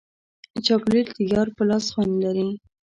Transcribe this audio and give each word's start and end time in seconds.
چاکلېټ 0.65 1.07
د 1.17 1.19
یار 1.33 1.47
په 1.55 1.63
لاس 1.69 1.85
خوند 1.93 2.13
لري. 2.23 2.47